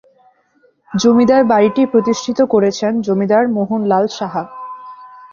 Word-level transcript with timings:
জমিদার 0.91 1.43
বাড়িটি 1.45 1.81
প্রতিষ্ঠিত 1.85 2.39
করেন 2.53 2.93
জমিদার 3.01 3.43
মোহন 3.47 3.81
লাল 3.85 4.05
সাহা। 4.17 4.43